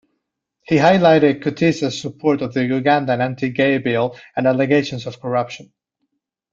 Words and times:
He 0.63 0.77
highlighted 0.77 1.43
Kutesa's 1.43 2.01
support 2.01 2.41
of 2.41 2.55
the 2.55 2.61
Ugandan 2.61 3.23
anti-gay 3.23 3.77
bill 3.77 4.17
and 4.35 4.47
allegations 4.47 5.05
of 5.05 5.21
corruption. 5.21 5.71